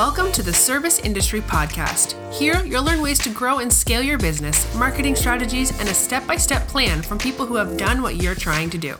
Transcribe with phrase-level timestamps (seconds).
[0.00, 2.14] Welcome to the Service Industry Podcast.
[2.32, 6.26] Here, you'll learn ways to grow and scale your business, marketing strategies, and a step
[6.26, 8.96] by step plan from people who have done what you're trying to do.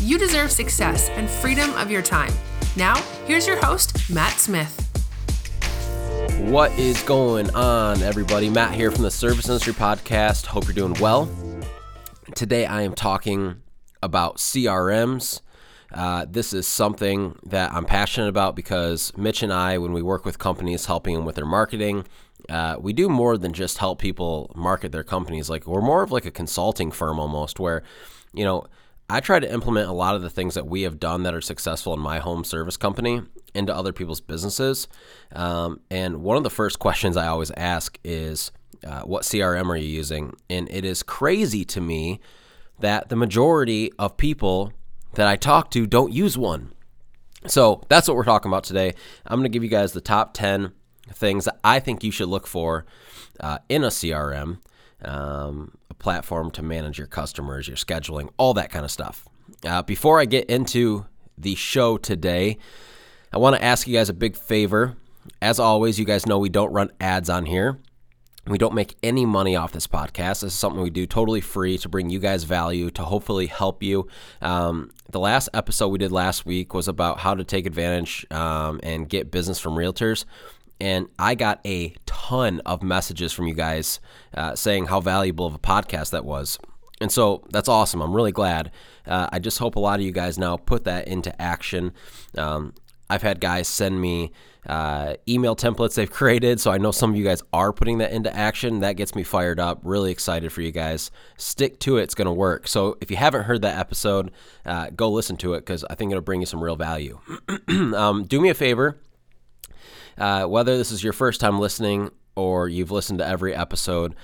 [0.00, 2.32] You deserve success and freedom of your time.
[2.74, 4.90] Now, here's your host, Matt Smith.
[6.40, 8.50] What is going on, everybody?
[8.50, 10.46] Matt here from the Service Industry Podcast.
[10.46, 11.30] Hope you're doing well.
[12.34, 13.62] Today, I am talking
[14.02, 15.40] about CRMs
[15.92, 20.24] uh, this is something that I'm passionate about because Mitch and I, when we work
[20.24, 22.06] with companies helping them with their marketing,
[22.48, 25.50] uh, we do more than just help people market their companies.
[25.50, 27.82] Like we're more of like a consulting firm almost, where
[28.32, 28.66] you know
[29.10, 31.40] I try to implement a lot of the things that we have done that are
[31.40, 33.22] successful in my home service company
[33.54, 34.88] into other people's businesses.
[35.34, 38.50] Um, and one of the first questions I always ask is,
[38.86, 42.20] uh, "What CRM are you using?" And it is crazy to me
[42.80, 44.72] that the majority of people
[45.14, 46.72] that I talk to don't use one.
[47.46, 48.94] So that's what we're talking about today.
[49.26, 50.72] I'm going to give you guys the top 10
[51.12, 52.86] things that I think you should look for
[53.40, 54.58] uh, in a CRM,
[55.04, 59.26] um, a platform to manage your customers, your scheduling, all that kind of stuff.
[59.64, 62.58] Uh, before I get into the show today,
[63.32, 64.96] I want to ask you guys a big favor.
[65.40, 67.78] As always, you guys know we don't run ads on here.
[68.46, 70.40] We don't make any money off this podcast.
[70.40, 73.84] This is something we do totally free to bring you guys value, to hopefully help
[73.84, 74.08] you.
[74.40, 78.80] Um, the last episode we did last week was about how to take advantage um,
[78.82, 80.24] and get business from realtors.
[80.80, 84.00] And I got a ton of messages from you guys
[84.34, 86.58] uh, saying how valuable of a podcast that was.
[87.00, 88.00] And so that's awesome.
[88.00, 88.72] I'm really glad.
[89.06, 91.92] Uh, I just hope a lot of you guys now put that into action.
[92.36, 92.74] Um,
[93.10, 94.32] I've had guys send me
[94.66, 96.60] uh, email templates they've created.
[96.60, 98.80] So I know some of you guys are putting that into action.
[98.80, 99.80] That gets me fired up.
[99.82, 101.10] Really excited for you guys.
[101.36, 102.04] Stick to it.
[102.04, 102.68] It's going to work.
[102.68, 104.30] So if you haven't heard that episode,
[104.64, 107.18] uh, go listen to it because I think it'll bring you some real value.
[107.68, 108.98] um, do me a favor.
[110.18, 114.14] Uh, whether this is your first time listening or you've listened to every episode,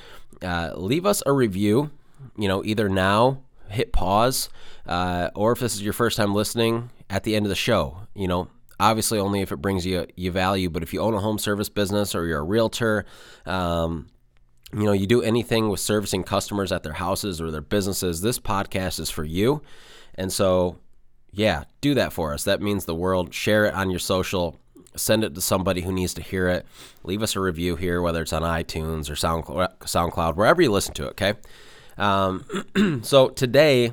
[0.43, 1.91] uh, leave us a review.
[2.37, 4.49] You know, either now, hit pause,
[4.87, 7.97] uh, or if this is your first time listening, at the end of the show,
[8.15, 8.49] you know,
[8.81, 10.71] obviously only if it brings you you value.
[10.71, 13.05] But if you own a home service business or you're a realtor,
[13.47, 14.09] um,
[14.73, 18.39] you know, you do anything with servicing customers at their houses or their businesses, this
[18.39, 19.63] podcast is for you.
[20.15, 20.79] And so,
[21.33, 22.45] yeah, do that for us.
[22.45, 23.33] That means the world.
[23.33, 24.59] Share it on your social.
[24.97, 26.67] Send it to somebody who needs to hear it.
[27.05, 30.93] Leave us a review here, whether it's on iTunes or SoundCloud, SoundCloud wherever you listen
[30.95, 31.11] to it.
[31.11, 31.35] Okay.
[31.97, 33.93] Um, so today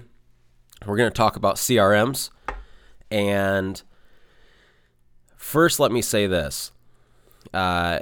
[0.85, 2.29] we're going to talk about CRMs
[3.09, 3.81] and
[5.45, 6.71] First, let me say this.
[7.53, 7.99] Uh,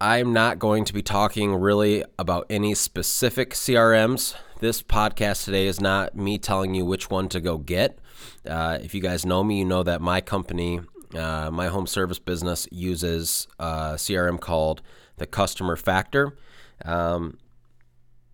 [0.00, 4.34] I'm not going to be talking really about any specific CRMs.
[4.58, 8.00] This podcast today is not me telling you which one to go get.
[8.44, 10.80] Uh, if you guys know me, you know that my company,
[11.14, 14.82] uh, my home service business, uses a CRM called
[15.18, 16.36] the Customer Factor.
[16.84, 17.38] Um,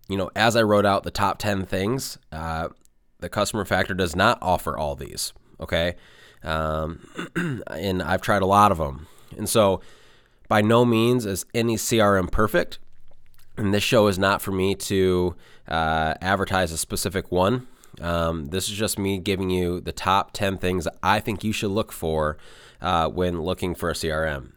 [0.09, 2.69] you know, as I wrote out the top 10 things, uh,
[3.19, 5.33] the Customer Factor does not offer all these.
[5.59, 5.95] Okay.
[6.43, 7.07] Um,
[7.69, 9.07] and I've tried a lot of them.
[9.37, 9.81] And so,
[10.47, 12.79] by no means is any CRM perfect.
[13.57, 15.35] And this show is not for me to
[15.67, 17.67] uh, advertise a specific one.
[17.99, 21.71] Um, this is just me giving you the top 10 things I think you should
[21.71, 22.37] look for
[22.81, 24.53] uh, when looking for a CRM.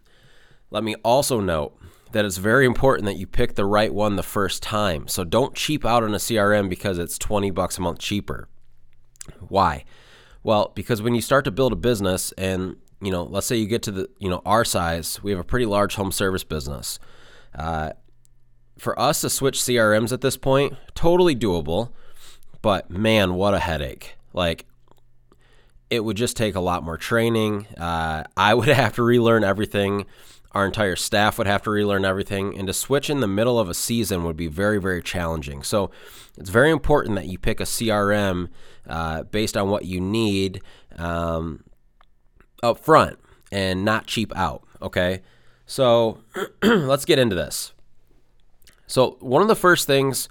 [0.70, 1.76] Let me also note
[2.12, 5.08] that it's very important that you pick the right one the first time.
[5.08, 8.48] So don't cheap out on a CRM because it's 20 bucks a month cheaper.
[9.48, 9.84] Why?
[10.44, 13.66] Well, because when you start to build a business and, you know, let's say you
[13.66, 16.98] get to the, you know, our size, we have a pretty large home service business.
[17.58, 17.92] Uh,
[18.78, 21.92] for us to switch CRMs at this point, totally doable,
[22.60, 24.16] but man, what a headache.
[24.34, 24.66] Like,
[25.88, 27.66] it would just take a lot more training.
[27.78, 30.04] Uh, I would have to relearn everything.
[30.54, 32.56] Our entire staff would have to relearn everything.
[32.56, 35.62] And to switch in the middle of a season would be very, very challenging.
[35.62, 35.90] So
[36.38, 38.48] it's very important that you pick a CRM
[38.88, 40.62] uh, based on what you need
[40.96, 41.64] um,
[42.62, 43.18] up front
[43.50, 44.62] and not cheap out.
[44.80, 45.22] Okay.
[45.66, 46.18] So
[46.62, 47.72] let's get into this.
[48.86, 50.28] So, one of the first things,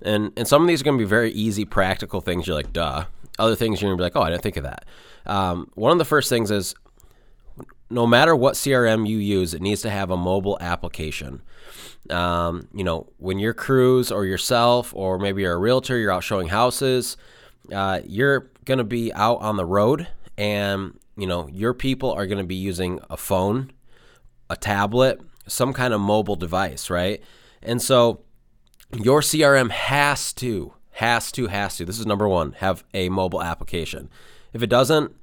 [0.00, 2.46] and, and some of these are going to be very easy, practical things.
[2.46, 3.06] You're like, duh.
[3.38, 4.84] Other things you're going to be like, oh, I didn't think of that.
[5.26, 6.74] Um, one of the first things is
[7.88, 11.42] no matter what CRM you use, it needs to have a mobile application.
[12.10, 16.24] Um, you know, when your crews or yourself, or maybe you're a realtor, you're out
[16.24, 17.16] showing houses,
[17.72, 22.26] uh, you're going to be out on the road and, you know, your people are
[22.26, 23.72] going to be using a phone,
[24.50, 27.22] a tablet, some kind of mobile device, right?
[27.62, 28.20] And so
[28.92, 33.42] your CRM has to, has to, has to, this is number one, have a mobile
[33.42, 34.10] application.
[34.52, 35.14] If it doesn't,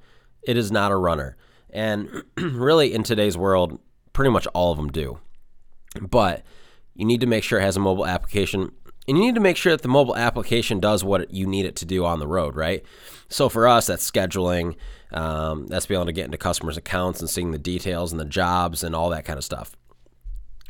[0.42, 1.36] it is not a runner.
[1.74, 3.78] And really, in today's world,
[4.12, 5.18] pretty much all of them do.
[6.00, 6.42] But
[6.94, 8.70] you need to make sure it has a mobile application
[9.06, 11.76] and you need to make sure that the mobile application does what you need it
[11.76, 12.82] to do on the road, right?
[13.28, 14.76] So for us, that's scheduling.
[15.12, 18.24] Um, that's being able to get into customers' accounts and seeing the details and the
[18.24, 19.76] jobs and all that kind of stuff.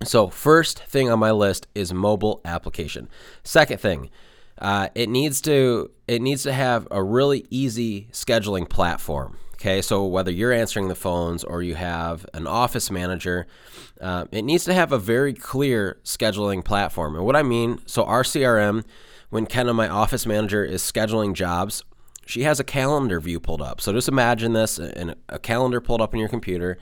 [0.03, 3.09] So first thing on my list is mobile application.
[3.45, 4.11] Second thing,
[4.59, 9.39] uh, it needs to it needs to have a really easy scheduling platform.
[9.65, 13.47] Okay, so whether you're answering the phones or you have an office manager,
[13.99, 17.17] uh, it needs to have a very clear scheduling platform.
[17.17, 18.85] And what I mean, so our CRM,
[19.31, 21.83] when Kenna, my office manager, is scheduling jobs,
[22.27, 23.81] she has a calendar view pulled up.
[23.81, 26.77] So just imagine this in a calendar pulled up in your computer,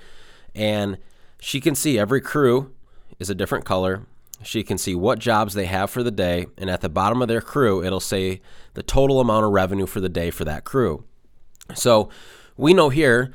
[0.52, 0.98] and
[1.38, 2.74] she can see every crew
[3.20, 4.06] is a different color.
[4.42, 7.28] She can see what jobs they have for the day, and at the bottom of
[7.28, 8.40] their crew, it'll say
[8.74, 11.04] the total amount of revenue for the day for that crew.
[11.74, 12.10] So
[12.56, 13.32] we know here,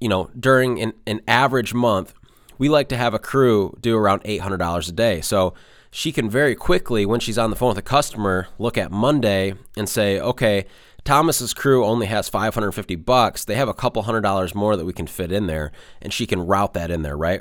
[0.00, 2.14] you know, during an, an average month,
[2.58, 5.20] we like to have a crew do around $800 a day.
[5.20, 5.54] So
[5.90, 9.54] she can very quickly, when she's on the phone with a customer, look at Monday
[9.76, 10.66] and say, okay,
[11.04, 13.44] Thomas's crew only has 550 bucks.
[13.44, 16.26] They have a couple hundred dollars more that we can fit in there, and she
[16.26, 17.40] can route that in there, right?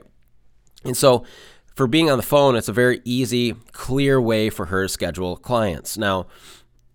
[0.83, 1.25] And so
[1.75, 5.37] for being on the phone, it's a very easy, clear way for her to schedule
[5.37, 5.97] clients.
[5.97, 6.27] Now,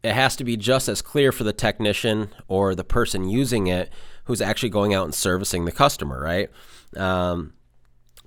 [0.05, 3.91] it has to be just as clear for the technician or the person using it
[4.25, 6.51] who's actually going out and servicing the customer, right?
[6.95, 7.55] Um,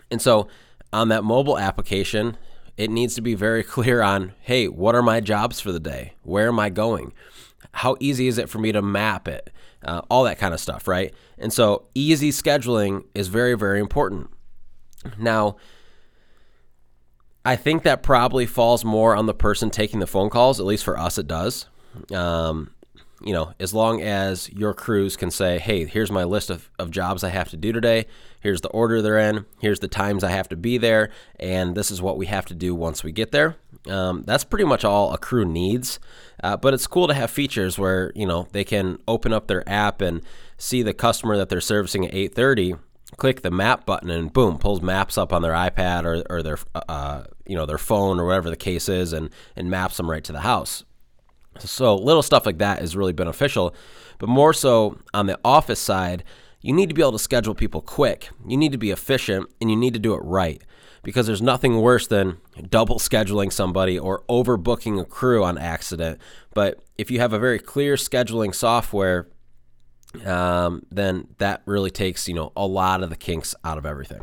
[0.09, 0.47] and so
[0.91, 2.35] on that mobile application,
[2.77, 6.15] it needs to be very clear on hey, what are my jobs for the day?
[6.23, 7.13] Where am I going?
[7.73, 9.51] How easy is it for me to map it?
[9.85, 11.13] Uh, all that kind of stuff, right?
[11.37, 14.31] And so easy scheduling is very, very important.
[15.19, 15.57] Now,
[17.47, 20.59] I think that probably falls more on the person taking the phone calls.
[20.59, 21.65] At least for us, it does.
[22.13, 22.71] Um,
[23.21, 26.91] you know, as long as your crews can say, hey, here's my list of, of
[26.91, 28.05] jobs I have to do today.
[28.41, 29.45] Here's the order they're in.
[29.61, 31.09] Here's the times I have to be there.
[31.39, 33.55] And this is what we have to do once we get there.
[33.87, 36.01] Um, that's pretty much all a crew needs.
[36.43, 39.67] Uh, but it's cool to have features where, you know, they can open up their
[39.69, 40.21] app and
[40.57, 42.75] see the customer that they're servicing at 830
[43.15, 46.57] click the map button and boom pulls maps up on their iPad or, or their
[46.75, 50.23] uh, you know their phone or whatever the case is and and maps them right
[50.23, 50.83] to the house.
[51.59, 53.73] So little stuff like that is really beneficial,
[54.19, 56.23] but more so on the office side,
[56.61, 58.29] you need to be able to schedule people quick.
[58.47, 60.61] You need to be efficient and you need to do it right
[61.01, 62.37] because there's nothing worse than
[62.69, 66.19] double scheduling somebody or overbooking a crew on accident.
[66.53, 69.27] But if you have a very clear scheduling software
[70.25, 74.21] um, then that really takes you know a lot of the kinks out of everything.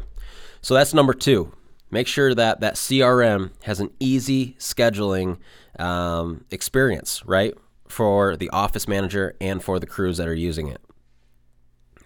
[0.61, 1.53] So that's number two.
[1.91, 5.39] Make sure that that CRM has an easy scheduling
[5.79, 7.55] um, experience, right,
[7.89, 10.81] for the office manager and for the crews that are using it.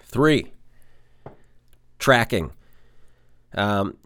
[0.05, 0.53] Three,
[1.99, 2.53] tracking.
[3.55, 3.97] Um,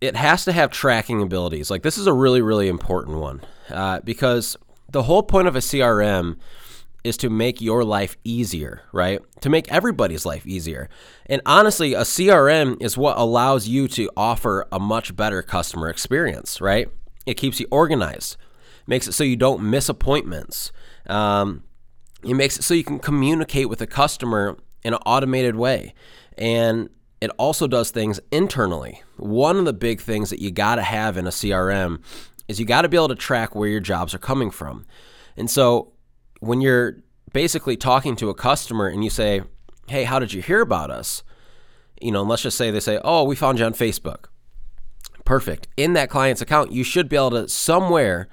[0.00, 1.70] it has to have tracking abilities.
[1.70, 3.40] Like this is a really, really important one
[3.70, 4.56] uh, because
[4.90, 6.38] the whole point of a CRM
[7.08, 9.20] is to make your life easier, right?
[9.40, 10.88] To make everybody's life easier.
[11.26, 16.60] And honestly, a CRM is what allows you to offer a much better customer experience,
[16.60, 16.88] right?
[17.26, 18.36] It keeps you organized,
[18.86, 20.70] makes it so you don't miss appointments.
[21.06, 21.64] Um,
[22.22, 25.94] it makes it so you can communicate with the customer in an automated way.
[26.36, 26.90] And
[27.20, 29.02] it also does things internally.
[29.16, 32.02] One of the big things that you got to have in a CRM
[32.46, 34.86] is you got to be able to track where your jobs are coming from.
[35.36, 35.92] And so
[36.40, 36.98] when you're
[37.32, 39.42] basically talking to a customer and you say,
[39.88, 41.22] "Hey, how did you hear about us?"
[42.00, 44.26] You know, and let's just say they say, "Oh, we found you on Facebook."
[45.24, 45.68] Perfect.
[45.76, 48.28] In that client's account, you should be able to somewhere,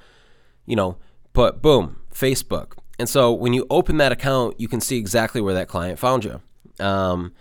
[0.66, 0.98] you know,
[1.34, 2.74] put boom, Facebook.
[2.98, 6.24] And so when you open that account, you can see exactly where that client found
[6.24, 6.42] you.
[6.80, 7.34] Um,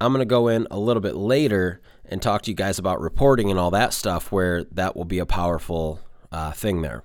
[0.00, 3.00] I'm going to go in a little bit later and talk to you guys about
[3.00, 6.00] reporting and all that stuff, where that will be a powerful
[6.32, 7.04] uh, thing there.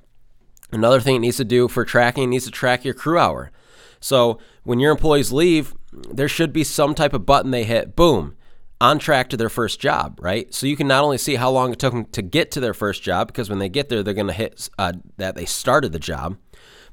[0.71, 3.51] Another thing it needs to do for tracking, it needs to track your crew hour.
[3.99, 8.35] So when your employees leave, there should be some type of button they hit, boom,
[8.79, 10.53] on track to their first job, right?
[10.53, 12.73] So you can not only see how long it took them to get to their
[12.73, 15.91] first job, because when they get there, they're going to hit uh, that they started
[15.91, 16.37] the job.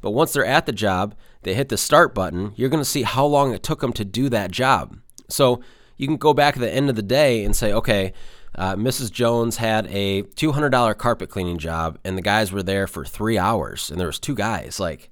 [0.01, 3.03] But once they're at the job, they hit the start button, you're going to see
[3.03, 4.99] how long it took them to do that job.
[5.29, 5.63] So
[5.97, 8.13] you can go back at the end of the day and say, okay,
[8.57, 9.11] uh, Mrs.
[9.11, 13.91] Jones had a $200 carpet cleaning job, and the guys were there for three hours,
[13.91, 14.79] and there was two guys.
[14.79, 15.11] Like,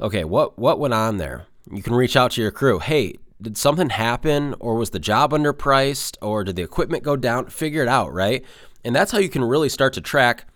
[0.00, 1.46] okay, what what went on there?
[1.70, 2.78] You can reach out to your crew.
[2.78, 7.46] Hey, did something happen, or was the job underpriced, or did the equipment go down?
[7.46, 8.44] Figure it out, right?
[8.84, 10.46] And that's how you can really start to track: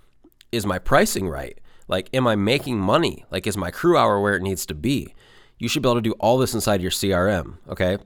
[0.51, 1.59] is my pricing right?
[1.89, 3.25] Like, am I making money?
[3.31, 5.15] Like, is my crew hour where it needs to be?
[5.59, 7.99] You should be able to do all this inside your CRM, okay?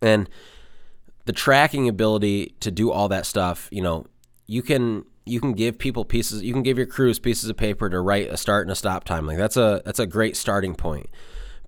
[0.00, 0.28] And
[1.26, 4.06] the tracking ability to do all that stuff, you know,
[4.46, 7.88] you can you can give people pieces you can give your crews pieces of paper
[7.88, 9.26] to write a start and a stop time.
[9.26, 11.08] Like that's a that's a great starting point.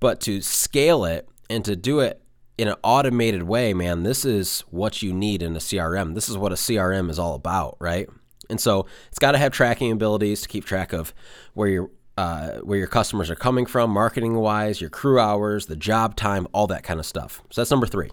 [0.01, 2.21] But to scale it and to do it
[2.59, 6.15] in an automated way, man, this is what you need in a CRM.
[6.15, 8.09] This is what a CRM is all about, right?
[8.51, 11.15] And so it's got to have tracking abilities to keep track of
[11.55, 15.75] where your uh, where your customers are coming from, marketing wise, your crew hours, the
[15.75, 17.43] job time, all that kind of stuff.
[17.51, 18.11] So that's number three.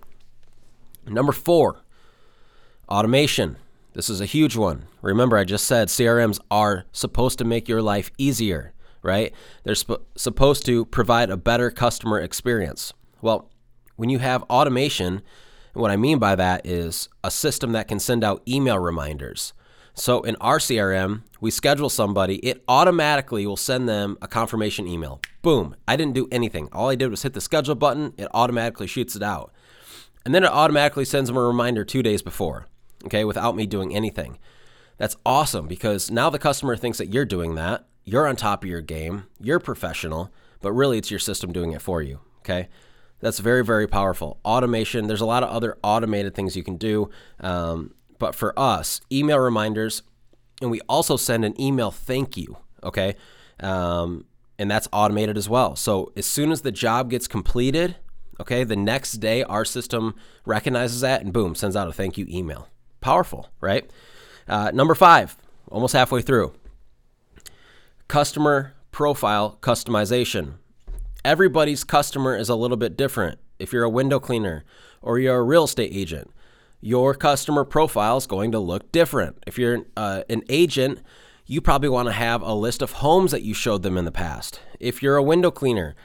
[1.05, 1.83] Number four,
[2.89, 3.57] automation.
[3.93, 4.87] This is a huge one.
[5.01, 9.33] Remember, I just said CRMs are supposed to make your life easier, right?
[9.63, 12.93] They're sp- supposed to provide a better customer experience.
[13.21, 13.49] Well,
[13.97, 15.21] when you have automation,
[15.73, 19.51] what I mean by that is a system that can send out email reminders.
[19.93, 25.19] So in our CRM, we schedule somebody, it automatically will send them a confirmation email.
[25.41, 25.75] Boom.
[25.85, 26.69] I didn't do anything.
[26.71, 29.51] All I did was hit the schedule button, it automatically shoots it out.
[30.23, 32.67] And then it automatically sends them a reminder two days before,
[33.05, 34.37] okay, without me doing anything.
[34.97, 37.85] That's awesome because now the customer thinks that you're doing that.
[38.03, 40.31] You're on top of your game, you're professional,
[40.61, 42.67] but really it's your system doing it for you, okay?
[43.19, 44.39] That's very, very powerful.
[44.43, 47.09] Automation, there's a lot of other automated things you can do.
[47.39, 50.03] Um, but for us, email reminders,
[50.61, 53.15] and we also send an email thank you, okay?
[53.59, 54.25] Um,
[54.57, 55.75] and that's automated as well.
[55.75, 57.95] So as soon as the job gets completed,
[58.39, 60.15] okay, the next day our system
[60.45, 62.67] recognizes that and boom, sends out a thank you email.
[63.01, 63.89] Powerful, right?
[64.47, 65.35] Uh, number five,
[65.69, 66.53] almost halfway through
[68.07, 70.55] customer profile customization.
[71.23, 73.39] Everybody's customer is a little bit different.
[73.57, 74.65] If you're a window cleaner
[75.01, 76.29] or you're a real estate agent,
[76.81, 79.41] your customer profile is going to look different.
[79.47, 80.99] If you're uh, an agent,
[81.45, 84.11] you probably want to have a list of homes that you showed them in the
[84.11, 84.59] past.
[84.79, 85.95] If you're a window cleaner,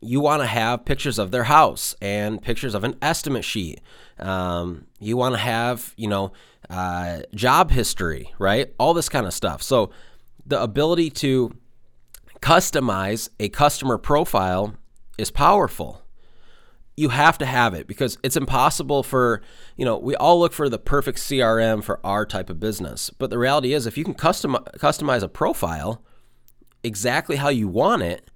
[0.00, 3.80] you want to have pictures of their house and pictures of an estimate sheet.
[4.18, 6.32] Um, you want to have, you know,
[6.68, 8.72] uh, job history, right?
[8.78, 9.62] All this kind of stuff.
[9.62, 9.90] So
[10.44, 11.56] the ability to
[12.40, 14.74] customize a customer profile
[15.18, 16.02] is powerful
[16.96, 19.40] you have to have it because it's impossible for
[19.76, 23.30] you know we all look for the perfect crm for our type of business but
[23.30, 26.02] the reality is if you can custom customize a profile
[26.82, 28.30] exactly how you want it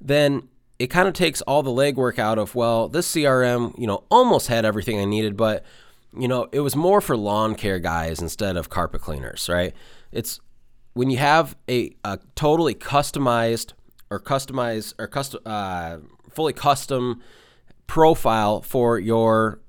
[0.00, 0.48] then
[0.82, 4.48] it kind of takes all the legwork out of well this crm you know almost
[4.48, 5.64] had everything i needed but
[6.18, 9.74] you know it was more for lawn care guys instead of carpet cleaners right?
[10.10, 10.40] It's
[10.94, 13.72] when you have a, a totally customized
[14.10, 15.98] or customized or custom uh,
[16.30, 17.22] fully custom
[17.86, 19.60] profile for your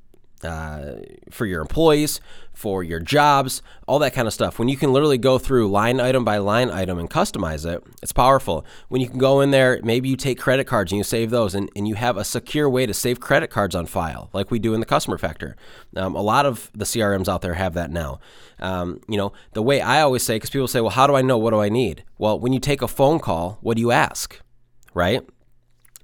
[0.44, 0.96] uh,
[1.32, 2.20] for your employees,
[2.54, 4.60] for your jobs, all that kind of stuff.
[4.60, 8.12] When you can literally go through line item by line item and customize it, it's
[8.12, 8.66] powerful.
[8.90, 11.56] When you can go in there, maybe you take credit cards and you save those,
[11.56, 14.60] and, and you have a secure way to save credit cards on file, like we
[14.60, 15.56] do in the customer factor.
[15.96, 18.20] Um, a lot of the CRMs out there have that now.
[18.60, 21.22] Um, you know, the way I always say, because people say, well, how do I
[21.22, 21.38] know?
[21.38, 22.04] What do I need?
[22.18, 24.40] Well, when you take a phone call, what do you ask?
[24.94, 25.22] Right?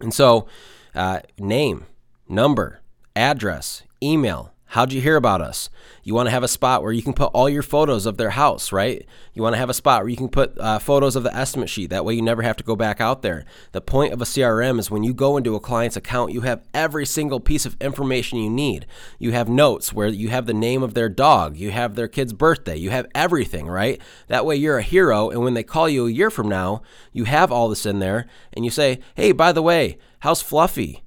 [0.01, 0.48] And so,
[0.96, 1.86] uh, name,
[2.27, 2.82] number,
[3.15, 4.53] address, email.
[4.74, 5.72] How'd you hear about us?
[6.04, 8.30] You want to have a spot where you can put all your photos of their
[8.30, 9.04] house, right?
[9.34, 11.72] You want to have a spot where you can put uh, photos of the estimate
[11.72, 11.90] sheet.
[11.90, 13.46] That way you never have to go back out there.
[13.72, 16.62] The point of a CRM is when you go into a client's account, you have
[16.72, 18.86] every single piece of information you need.
[19.18, 22.34] You have notes where you have the name of their dog, you have their kid's
[22.34, 24.00] birthday, you have everything, right?
[24.28, 25.32] That way you're a hero.
[25.32, 28.28] And when they call you a year from now, you have all this in there
[28.54, 31.02] and you say, hey, by the way, how's Fluffy?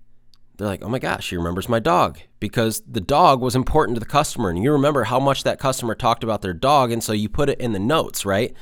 [0.56, 4.00] They're like, oh my gosh, she remembers my dog because the dog was important to
[4.00, 4.50] the customer.
[4.50, 6.92] And you remember how much that customer talked about their dog.
[6.92, 8.54] And so you put it in the notes, right?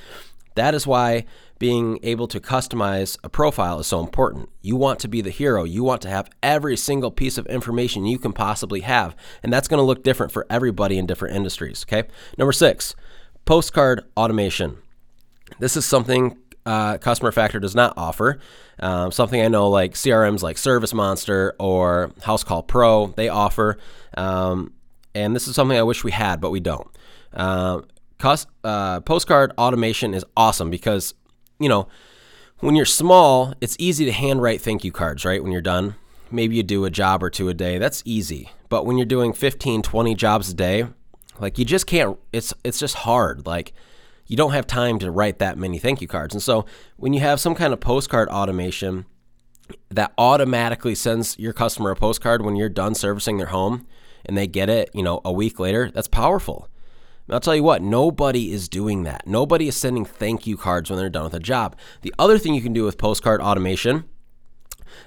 [0.54, 1.24] That is why
[1.58, 4.48] being able to customize a profile is so important.
[4.62, 5.64] You want to be the hero.
[5.64, 9.14] You want to have every single piece of information you can possibly have.
[9.42, 11.84] And that's going to look different for everybody in different industries.
[11.86, 12.08] Okay.
[12.38, 12.94] Number six,
[13.44, 14.78] postcard automation.
[15.58, 16.38] This is something
[16.70, 18.38] uh, Customer Factor does not offer.
[18.78, 23.76] Um, something I know like CRMs like ServiceMonster or Housecall Pro, they offer.
[24.16, 24.72] Um,
[25.12, 26.86] and this is something I wish we had, but we don't.
[27.34, 27.80] Uh,
[28.18, 31.14] cost, uh, postcard automation is awesome because,
[31.58, 31.88] you know,
[32.60, 35.42] when you're small, it's easy to handwrite thank you cards, right?
[35.42, 35.96] When you're done,
[36.30, 37.78] maybe you do a job or two a day.
[37.78, 38.48] That's easy.
[38.68, 40.86] But when you're doing 15, 20 jobs a day,
[41.40, 43.44] like you just can't, it's, it's just hard.
[43.44, 43.72] Like,
[44.30, 46.36] you don't have time to write that many thank you cards.
[46.36, 46.64] And so
[46.96, 49.06] when you have some kind of postcard automation
[49.88, 53.88] that automatically sends your customer a postcard when you're done servicing their home
[54.24, 56.68] and they get it, you know, a week later, that's powerful.
[57.28, 59.26] I'll tell you what, nobody is doing that.
[59.26, 61.74] Nobody is sending thank you cards when they're done with a job.
[62.02, 64.04] The other thing you can do with postcard automation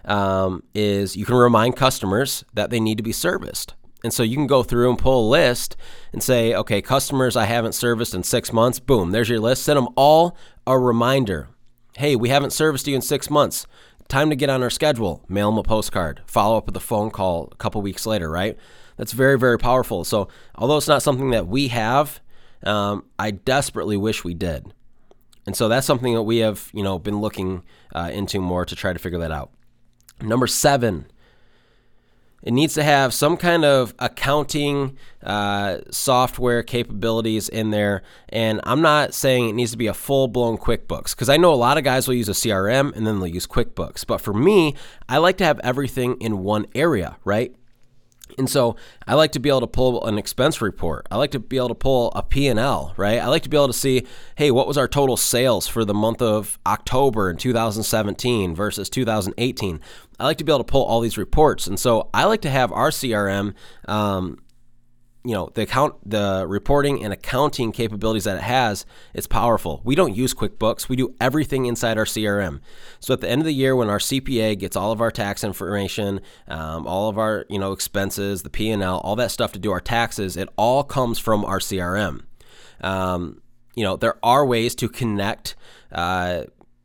[0.04, 3.74] um, is you can remind customers that they need to be serviced.
[4.04, 5.78] And so you can go through and pull a list
[6.12, 9.64] and say, okay, customers I haven't serviced in six months, boom, there's your list.
[9.64, 10.36] Send them all
[10.68, 11.48] a reminder.
[11.98, 13.66] Hey, we haven't serviced you in six months.
[14.10, 15.24] Time to get on our schedule.
[15.30, 16.22] Mail them a postcard.
[16.26, 18.58] Follow up with a phone call a couple weeks later, right?
[18.98, 20.04] That's very, very powerful.
[20.04, 22.20] So, although it's not something that we have,
[22.64, 24.74] um, I desperately wish we did.
[25.46, 28.76] And so that's something that we have, you know, been looking uh, into more to
[28.76, 29.52] try to figure that out.
[30.22, 31.08] Number seven,
[32.44, 38.04] it needs to have some kind of accounting uh, software capabilities in there.
[38.30, 41.54] And I'm not saying it needs to be a full blown QuickBooks because I know
[41.54, 44.06] a lot of guys will use a CRM and then they'll use QuickBooks.
[44.06, 44.76] But for me,
[45.08, 47.56] I like to have everything in one area, right?
[48.38, 48.76] And so
[49.08, 51.08] I like to be able to pull an expense report.
[51.12, 53.20] I like to be able to pull a P&L, right?
[53.20, 55.94] I like to be able to see, hey, what was our total sales for the
[55.94, 59.80] month of October in 2017 versus 2018?
[60.20, 61.68] I like to be able to pull all these reports.
[61.68, 63.54] And so I like to have our CRM
[63.88, 64.40] um,
[65.24, 69.82] you know the account the reporting and accounting capabilities that it has it's powerful.
[69.84, 70.90] We don't use quickbooks.
[70.90, 72.60] We do everything inside our crm
[73.00, 75.44] so at the end of the year when our cpa gets all of our tax
[75.44, 79.72] information um, all of our you know expenses the p&l all that stuff to do
[79.72, 82.24] our taxes it all comes from our crm
[82.82, 83.42] um,
[83.76, 85.56] you know there are ways to connect
[85.92, 86.44] uh,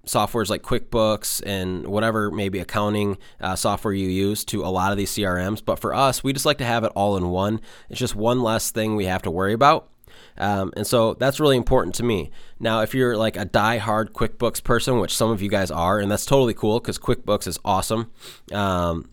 [0.09, 4.99] softwares like QuickBooks and whatever maybe accounting uh, software you use to a lot of
[4.99, 5.63] these CRMs.
[5.65, 7.61] But for us, we just like to have it all in one.
[7.89, 9.91] It's just one less thing we have to worry about.
[10.37, 12.31] Um, and so that's really important to me.
[12.59, 16.11] Now, if you're like a die-hard QuickBooks person, which some of you guys are, and
[16.11, 18.11] that's totally cool because QuickBooks is awesome.
[18.53, 19.11] Um,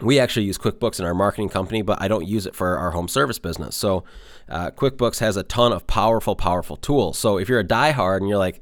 [0.00, 2.90] we actually use QuickBooks in our marketing company, but I don't use it for our
[2.90, 3.76] home service business.
[3.76, 4.04] So,
[4.48, 7.18] uh, QuickBooks has a ton of powerful, powerful tools.
[7.18, 8.60] So, if you're a die-hard and you're like,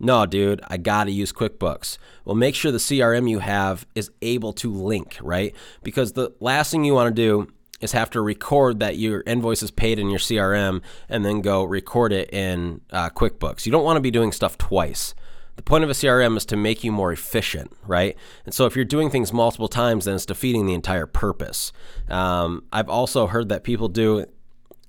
[0.00, 1.98] no, dude, I got to use QuickBooks.
[2.24, 5.54] Well, make sure the CRM you have is able to link, right?
[5.82, 9.62] Because the last thing you want to do is have to record that your invoice
[9.62, 13.66] is paid in your CRM and then go record it in uh, QuickBooks.
[13.66, 15.14] You don't want to be doing stuff twice.
[15.56, 18.16] The point of a CRM is to make you more efficient, right?
[18.46, 21.72] And so if you're doing things multiple times, then it's defeating the entire purpose.
[22.08, 24.24] Um, I've also heard that people do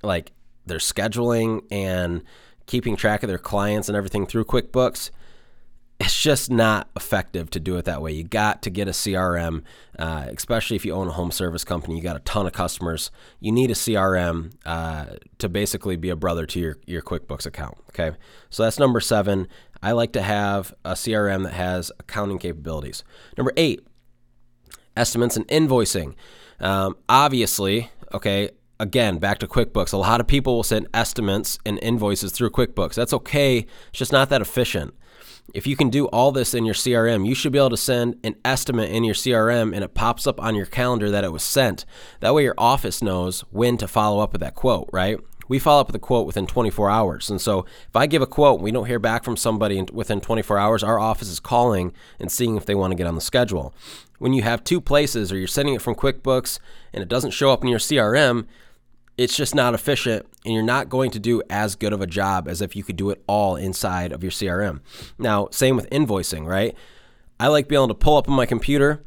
[0.02, 0.32] like
[0.66, 2.24] their scheduling and
[2.72, 5.10] keeping track of their clients and everything through QuickBooks,
[6.00, 8.14] it's just not effective to do it that way.
[8.14, 9.64] You got to get a CRM,
[10.00, 11.98] uh, especially if you own a home service company.
[11.98, 13.12] You got a ton of customers.
[13.42, 15.06] You need a CRM uh,
[15.40, 17.78] to basically be a brother to your your QuickBooks account.
[17.90, 18.16] Okay,
[18.50, 19.50] so that's number seven.
[19.84, 23.04] I like to have a CRM that has accounting capabilities.
[23.38, 23.86] Number eight,
[24.96, 26.16] estimates and invoicing.
[26.62, 28.52] Um, obviously, okay,
[28.82, 29.94] again, back to QuickBooks.
[29.94, 32.96] A lot of people will send estimates and invoices through QuickBooks.
[32.96, 34.96] That's okay, it's just not that efficient.
[35.54, 38.18] If you can do all this in your CRM, you should be able to send
[38.24, 41.44] an estimate in your CRM and it pops up on your calendar that it was
[41.44, 41.86] sent.
[42.22, 45.20] That way, your office knows when to follow up with that quote, right?
[45.48, 47.30] We follow up with a quote within 24 hours.
[47.30, 50.22] And so if I give a quote and we don't hear back from somebody within
[50.22, 53.22] 24 hours, our office is calling and seeing if they want to get on the
[53.22, 53.74] schedule.
[54.18, 56.60] When you have two places or you're sending it from QuickBooks
[56.94, 58.48] and it doesn't show up in your CRM,
[59.18, 62.48] it's just not efficient and you're not going to do as good of a job
[62.48, 64.80] as if you could do it all inside of your CRM.
[65.18, 66.76] Now, same with invoicing, right?
[67.40, 69.04] I like being able to pull up on my computer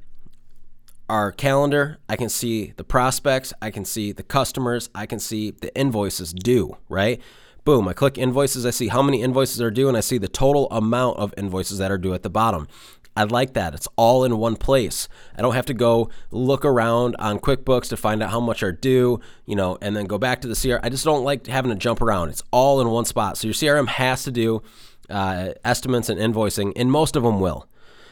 [1.08, 5.50] our calendar, I can see the prospects, I can see the customers, I can see
[5.50, 7.20] the invoices due, right?
[7.64, 10.28] Boom, I click invoices, I see how many invoices are due, and I see the
[10.28, 12.68] total amount of invoices that are due at the bottom.
[13.16, 13.74] I like that.
[13.74, 15.08] It's all in one place.
[15.36, 18.72] I don't have to go look around on QuickBooks to find out how much are
[18.72, 20.80] due, you know, and then go back to the CRM.
[20.82, 22.30] I just don't like having to jump around.
[22.30, 23.38] It's all in one spot.
[23.38, 24.62] So your CRM has to do
[25.08, 27.68] uh, estimates and invoicing, and most of them will.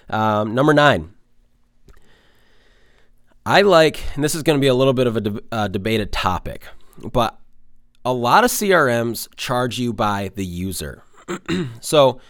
[0.09, 1.13] Um, number nine.
[3.45, 5.67] I like, and this is going to be a little bit of a de- uh,
[5.67, 6.65] debated topic,
[6.99, 7.41] but
[8.05, 11.03] a lot of CRMs charge you by the user.
[11.81, 12.21] so,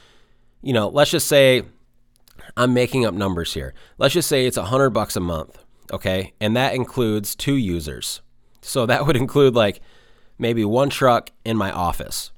[0.62, 1.64] you know, let's just say
[2.56, 3.74] I'm making up numbers here.
[3.98, 8.20] Let's just say it's a hundred bucks a month, okay, and that includes two users.
[8.60, 9.80] So that would include like
[10.38, 12.32] maybe one truck in my office.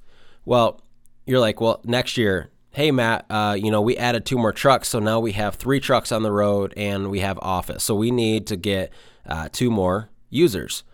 [0.45, 0.81] Well,
[1.27, 4.89] you're like, well, next year, hey Matt, uh, you know we added two more trucks,
[4.89, 7.85] so now we have three trucks on the road and we have office.
[7.85, 8.93] So we need to get
[9.27, 10.85] uh, two more users.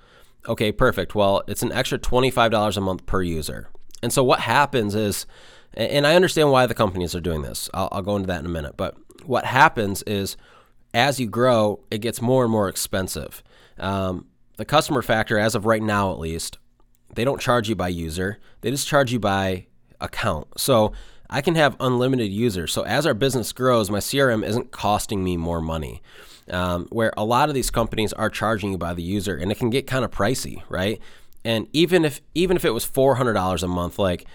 [0.48, 1.14] Okay, perfect.
[1.14, 3.68] Well, it's an extra $25 a month per user.
[4.02, 5.26] And so what happens is
[5.74, 7.70] and I understand why the companies are doing this.
[7.72, 8.76] I'll, I'll go into that in a minute.
[8.76, 10.36] But what happens is
[10.92, 13.42] as you grow, it gets more and more expensive.
[13.78, 16.58] Um, the customer factor, as of right now at least,
[17.14, 19.66] they don't charge you by user, they just charge you by
[20.00, 20.48] account.
[20.56, 20.92] So
[21.28, 22.72] I can have unlimited users.
[22.72, 26.02] So as our business grows, my CRM isn't costing me more money.
[26.50, 29.58] um, where a lot of these companies are charging you by the user, and it
[29.58, 31.00] can get kind of pricey, right?
[31.44, 34.26] And even if even if it was four hundred dollars a month, like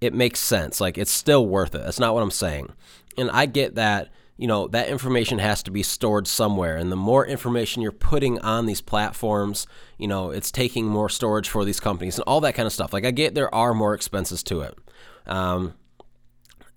[0.00, 0.80] it makes sense.
[0.80, 1.82] Like it's still worth it.
[1.84, 2.72] That's not what I'm saying.
[3.16, 4.10] And I get that
[4.40, 8.38] you know that information has to be stored somewhere and the more information you're putting
[8.38, 9.66] on these platforms
[9.98, 12.94] you know it's taking more storage for these companies and all that kind of stuff
[12.94, 14.78] like i get there are more expenses to it
[15.26, 15.74] um,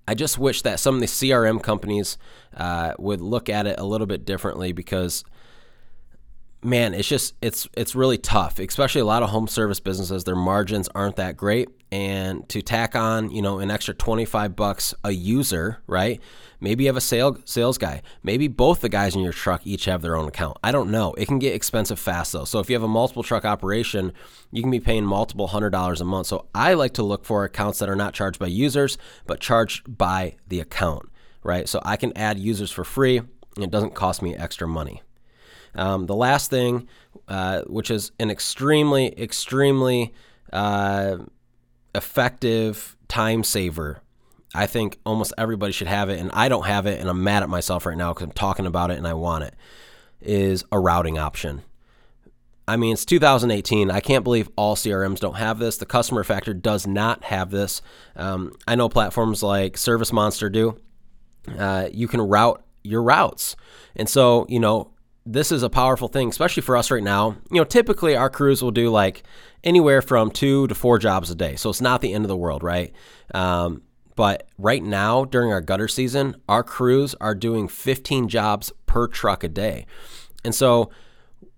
[0.10, 2.18] i just wish that some of the crm companies
[2.58, 5.24] uh, would look at it a little bit differently because
[6.64, 10.24] man, it's just it's it's really tough, especially a lot of home service businesses.
[10.24, 14.56] Their margins aren't that great, and to tack on, you know, an extra twenty five
[14.56, 16.20] bucks a user, right?
[16.60, 18.02] Maybe you have a sale, sales guy.
[18.24, 20.58] Maybe both the guys in your truck each have their own account.
[20.64, 21.14] I don't know.
[21.14, 22.46] It can get expensive fast though.
[22.46, 24.12] So if you have a multiple truck operation,
[24.52, 26.28] you can be paying multiple hundred dollars a month.
[26.28, 29.98] So I like to look for accounts that are not charged by users, but charged
[29.98, 31.04] by the account,
[31.44, 31.70] right?
[31.70, 33.18] So I can add users for free.
[33.18, 35.04] And it doesn't cost me extra money.
[35.76, 36.88] Um, the last thing,
[37.28, 40.12] uh, which is an extremely, extremely
[40.52, 41.18] uh,
[41.96, 44.02] effective time saver.
[44.56, 47.44] I think almost everybody should have it, and I don't have it, and I'm mad
[47.44, 49.56] at myself right now because I'm talking about it and I want it.
[50.22, 51.64] Is a routing option.
[52.66, 53.92] I mean, it's 2018.
[53.92, 55.78] I can't believe all CRMs don't have this.
[55.78, 57.82] The customer factor does not have this.
[58.16, 60.78] Um, I know platforms like ServiceMonster do.
[61.58, 63.58] Uh, you can route your routes.
[63.98, 64.93] And so, you know,
[65.26, 67.38] this is a powerful thing, especially for us right now.
[67.50, 69.24] You know, typically our crews will do like
[69.64, 71.56] anywhere from two to four jobs a day.
[71.56, 72.94] So it's not the end of the world, right?
[73.34, 73.84] Um,
[74.16, 79.44] but right now, during our gutter season, our crews are doing 15 jobs per truck
[79.44, 79.86] a day.
[80.44, 80.92] And so,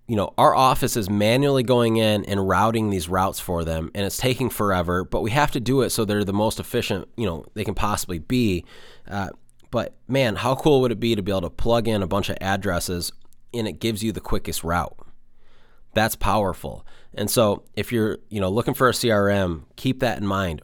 [0.08, 4.06] you know, our office is manually going in and routing these routes for them, and
[4.06, 7.26] it's taking forever, but we have to do it so they're the most efficient, you
[7.26, 8.64] know, they can possibly be.
[9.08, 9.30] Uh,
[9.72, 12.30] but man, how cool would it be to be able to plug in a bunch
[12.30, 13.12] of addresses
[13.58, 14.98] and it gives you the quickest route.
[15.94, 16.86] That's powerful.
[17.14, 20.62] And so if you're, you know, looking for a CRM, keep that in mind.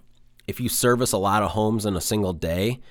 [0.48, 2.82] If you service a lot of homes in a single day,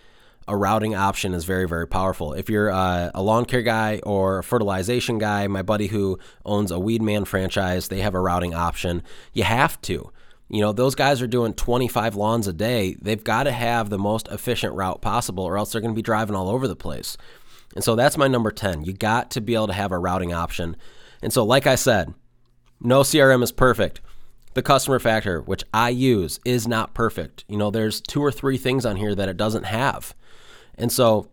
[0.48, 2.32] a routing option is very, very powerful.
[2.32, 6.70] If you're uh, a lawn care guy or a fertilization guy, my buddy who owns
[6.70, 9.02] a Weed Man franchise, they have a routing option.
[9.32, 10.10] You have to.
[10.48, 12.96] You know, those guys are doing 25 lawns a day.
[13.00, 16.02] They've got to have the most efficient route possible, or else they're going to be
[16.02, 17.16] driving all over the place.
[17.74, 18.84] And so that's my number 10.
[18.84, 20.76] You got to be able to have a routing option.
[21.22, 22.14] And so, like I said,
[22.80, 24.00] no CRM is perfect.
[24.54, 27.44] The customer factor, which I use, is not perfect.
[27.46, 30.14] You know, there's two or three things on here that it doesn't have.
[30.76, 31.28] And so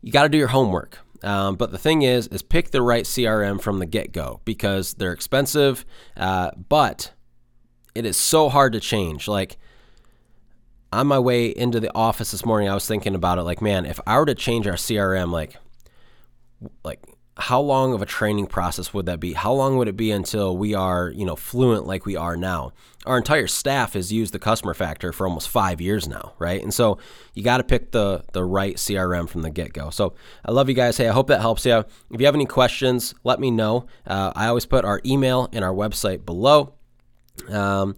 [0.00, 0.98] you got to do your homework.
[1.22, 4.94] Um, but the thing is, is pick the right CRM from the get go because
[4.94, 5.84] they're expensive,
[6.16, 7.12] uh, but
[7.94, 9.26] it is so hard to change.
[9.26, 9.58] Like,
[10.92, 13.42] on my way into the office this morning, I was thinking about it.
[13.42, 15.56] Like, man, if I were to change our CRM, like,
[16.84, 17.00] like
[17.38, 19.32] how long of a training process would that be?
[19.32, 22.72] How long would it be until we are, you know, fluent like we are now?
[23.06, 26.60] Our entire staff has used the customer factor for almost five years now, right?
[26.60, 26.98] And so
[27.34, 29.90] you got to pick the the right CRM from the get go.
[29.90, 30.96] So I love you guys.
[30.96, 31.76] Hey, I hope that helps you.
[31.76, 33.86] If you have any questions, let me know.
[34.04, 36.74] Uh, I always put our email and our website below,
[37.48, 37.94] um,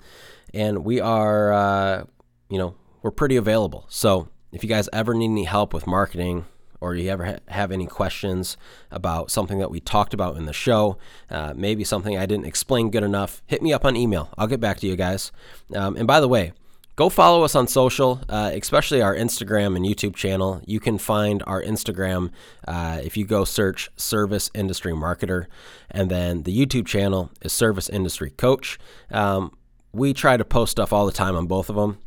[0.53, 2.05] and we are, uh,
[2.51, 3.87] you know, we're pretty available.
[3.89, 6.45] So if you guys ever need any help with marketing,
[6.81, 8.57] or you ever ha- have any questions
[8.91, 10.99] about something that we talked about in the show,
[11.31, 14.31] uh, maybe something I didn't explain good enough, hit me up on email.
[14.37, 15.31] I'll get back to you guys.
[15.75, 16.53] Um, and by the way,
[16.97, 20.63] go follow us on social, uh, especially our Instagram and YouTube channel.
[20.65, 22.31] You can find our Instagram
[22.67, 25.47] uh, if you go search Service Industry Marketer,
[25.91, 28.79] and then the YouTube channel is Service Industry Coach.
[29.11, 29.57] Um,
[29.93, 31.99] we try to post stuff all the time on both of them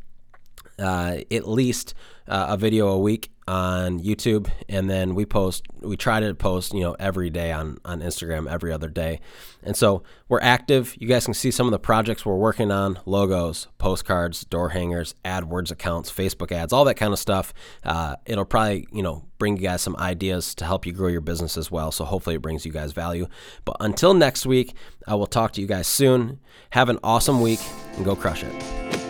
[0.78, 1.94] uh, at least
[2.28, 5.64] uh, a video a week on YouTube, and then we post.
[5.80, 9.20] We try to post, you know, every day on on Instagram, every other day,
[9.62, 10.94] and so we're active.
[10.98, 15.14] You guys can see some of the projects we're working on: logos, postcards, door hangers,
[15.24, 17.52] AdWords accounts, Facebook ads, all that kind of stuff.
[17.82, 21.20] Uh, it'll probably, you know, bring you guys some ideas to help you grow your
[21.20, 21.92] business as well.
[21.92, 23.26] So hopefully, it brings you guys value.
[23.66, 24.74] But until next week,
[25.06, 26.40] I will talk to you guys soon.
[26.70, 27.60] Have an awesome week
[27.96, 29.03] and go crush it.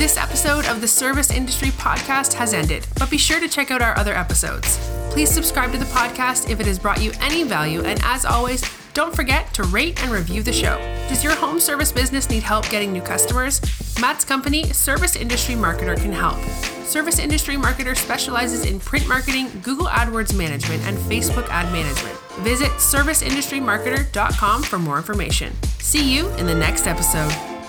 [0.00, 3.82] This episode of the Service Industry Podcast has ended, but be sure to check out
[3.82, 4.78] our other episodes.
[5.10, 8.64] Please subscribe to the podcast if it has brought you any value, and as always,
[8.94, 10.78] don't forget to rate and review the show.
[11.10, 13.60] Does your home service business need help getting new customers?
[14.00, 16.42] Matt's company, Service Industry Marketer, can help.
[16.86, 22.16] Service Industry Marketer specializes in print marketing, Google AdWords management, and Facebook ad management.
[22.38, 25.52] Visit serviceindustrymarketer.com for more information.
[25.78, 27.59] See you in the next episode.